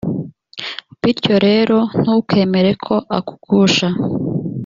bityo 1.01 1.35
rero 1.47 1.77
ntukemere 2.01 2.71
ko 2.85 2.95
akugusha 3.17 3.87